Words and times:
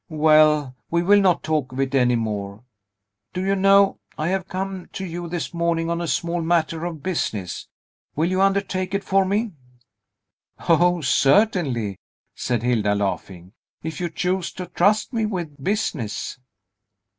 Well; 0.09 0.75
we 0.89 1.03
will 1.03 1.21
not 1.21 1.43
talk 1.43 1.71
of 1.71 1.79
it 1.79 1.93
any 1.93 2.15
more. 2.15 2.63
Do 3.33 3.45
you 3.45 3.55
know, 3.55 3.99
I 4.17 4.29
have 4.29 4.47
come 4.47 4.89
to 4.93 5.05
you 5.05 5.27
this 5.29 5.53
morning 5.53 5.91
on 5.91 6.01
a 6.01 6.07
small 6.07 6.41
matter 6.41 6.85
of 6.85 7.03
business. 7.03 7.67
Will 8.15 8.27
you 8.31 8.41
undertake 8.41 8.95
it 8.95 9.03
for 9.03 9.25
me?" 9.25 9.51
"O, 10.67 11.01
certainly," 11.01 11.97
said 12.33 12.63
Hilda, 12.63 12.95
laughing; 12.95 13.53
"if 13.83 14.01
you 14.01 14.09
choose 14.09 14.51
to 14.53 14.65
trust 14.65 15.13
me 15.13 15.27
with 15.27 15.63
business." 15.63 16.39